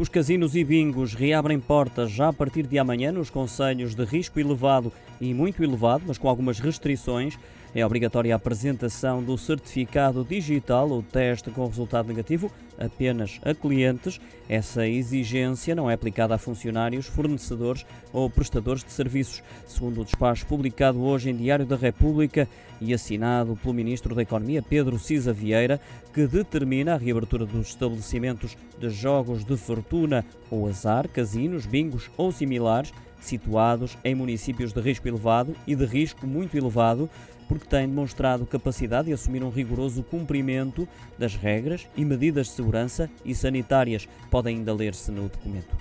Os 0.00 0.08
casinos 0.08 0.56
e 0.56 0.64
bingos 0.64 1.12
reabrem 1.12 1.60
portas 1.60 2.10
já 2.10 2.30
a 2.30 2.32
partir 2.32 2.66
de 2.66 2.78
amanhã 2.78 3.12
nos 3.12 3.28
conselhos 3.28 3.94
de 3.94 4.02
risco 4.02 4.40
elevado 4.40 4.90
e 5.20 5.34
muito 5.34 5.62
elevado, 5.62 6.04
mas 6.06 6.18
com 6.18 6.28
algumas 6.28 6.58
restrições. 6.58 7.36
É 7.72 7.86
obrigatória 7.86 8.34
a 8.34 8.36
apresentação 8.36 9.22
do 9.22 9.38
certificado 9.38 10.24
digital 10.24 10.90
ou 10.90 11.04
teste 11.04 11.50
com 11.50 11.64
resultado 11.66 12.08
negativo 12.08 12.50
apenas 12.76 13.38
a 13.44 13.54
clientes. 13.54 14.20
Essa 14.48 14.88
exigência 14.88 15.72
não 15.74 15.88
é 15.88 15.94
aplicada 15.94 16.34
a 16.34 16.38
funcionários, 16.38 17.06
fornecedores 17.06 17.86
ou 18.12 18.28
prestadores 18.28 18.82
de 18.82 18.90
serviços, 18.90 19.40
segundo 19.68 20.00
o 20.00 20.04
despacho 20.04 20.46
publicado 20.46 21.00
hoje 21.00 21.30
em 21.30 21.36
Diário 21.36 21.64
da 21.64 21.76
República 21.76 22.48
e 22.80 22.92
assinado 22.92 23.54
pelo 23.54 23.74
Ministro 23.74 24.16
da 24.16 24.22
Economia, 24.22 24.62
Pedro 24.62 24.98
Cisa 24.98 25.32
Vieira, 25.32 25.80
que 26.12 26.26
determina 26.26 26.94
a 26.94 26.98
reabertura 26.98 27.46
dos 27.46 27.68
estabelecimentos 27.68 28.56
de 28.80 28.90
jogos 28.90 29.44
de 29.44 29.56
fortuna 29.56 30.24
ou 30.50 30.66
azar, 30.66 31.08
casinos, 31.08 31.66
bingos 31.66 32.10
ou 32.16 32.32
similares 32.32 32.92
situados 33.20 33.96
em 34.04 34.14
municípios 34.14 34.72
de 34.72 34.80
risco 34.80 35.06
elevado 35.06 35.54
e 35.66 35.74
de 35.74 35.84
risco 35.84 36.26
muito 36.26 36.56
elevado, 36.56 37.08
porque 37.48 37.66
têm 37.66 37.88
demonstrado 37.88 38.46
capacidade 38.46 39.08
de 39.08 39.12
assumir 39.12 39.42
um 39.42 39.50
rigoroso 39.50 40.02
cumprimento 40.02 40.88
das 41.18 41.34
regras 41.34 41.86
e 41.96 42.04
medidas 42.04 42.46
de 42.46 42.52
segurança 42.52 43.10
e 43.24 43.34
sanitárias. 43.34 44.08
Podem 44.30 44.58
ainda 44.58 44.72
ler-se 44.72 45.10
no 45.10 45.22
documento. 45.22 45.76